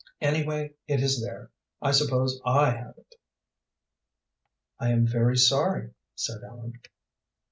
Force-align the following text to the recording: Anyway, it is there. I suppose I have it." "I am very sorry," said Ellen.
Anyway, 0.19 0.73
it 0.87 0.99
is 1.03 1.23
there. 1.23 1.51
I 1.79 1.91
suppose 1.91 2.41
I 2.43 2.71
have 2.71 2.95
it." 2.97 3.13
"I 4.79 4.89
am 4.89 5.05
very 5.05 5.37
sorry," 5.37 5.91
said 6.15 6.39
Ellen. 6.43 6.73